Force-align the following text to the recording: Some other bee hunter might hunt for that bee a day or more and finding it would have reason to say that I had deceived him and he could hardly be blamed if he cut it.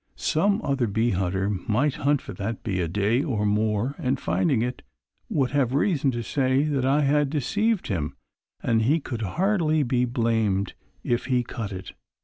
Some 0.15 0.61
other 0.63 0.87
bee 0.87 1.11
hunter 1.11 1.47
might 1.47 1.93
hunt 1.97 2.23
for 2.23 2.33
that 2.33 2.63
bee 2.63 2.79
a 2.81 2.87
day 2.87 3.21
or 3.21 3.45
more 3.45 3.93
and 3.99 4.19
finding 4.19 4.63
it 4.63 4.81
would 5.29 5.51
have 5.51 5.75
reason 5.75 6.09
to 6.13 6.23
say 6.23 6.63
that 6.63 6.85
I 6.87 7.01
had 7.01 7.29
deceived 7.29 7.85
him 7.85 8.15
and 8.63 8.81
he 8.81 8.99
could 8.99 9.21
hardly 9.21 9.83
be 9.83 10.05
blamed 10.05 10.73
if 11.03 11.25
he 11.25 11.43
cut 11.43 11.71
it. 11.71 11.91